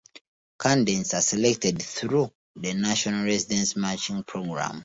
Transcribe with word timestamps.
Candidates 0.59 1.13
are 1.13 1.21
selected 1.21 1.79
through 1.79 2.31
the 2.55 2.73
National 2.73 3.23
Residency 3.23 3.79
Matching 3.79 4.23
Program. 4.23 4.79